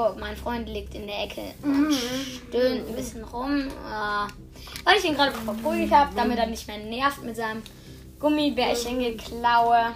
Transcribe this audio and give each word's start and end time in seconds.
so, 0.00 0.18
mein 0.18 0.36
Freund 0.36 0.68
liegt 0.68 0.94
in 0.94 1.06
der 1.06 1.24
Ecke 1.24 1.42
und 1.62 1.88
mhm. 1.88 1.96
stöhnt 2.48 2.88
ein 2.88 2.94
bisschen 2.94 3.24
rum. 3.24 3.68
Äh, 3.68 4.84
weil 4.84 4.98
ich 4.98 5.04
ihn 5.04 5.14
gerade 5.14 5.32
verprügelt 5.32 5.92
habe, 5.92 6.12
damit 6.14 6.38
er 6.38 6.46
nicht 6.46 6.66
mehr 6.66 6.78
nervt 6.78 7.22
mit 7.22 7.36
seinem 7.36 7.62
Gummibärchen 8.18 8.98
geklaue. 8.98 9.94